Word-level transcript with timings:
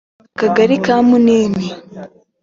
akagari 0.33 0.75
ka 0.85 0.95
Munini 1.07 1.67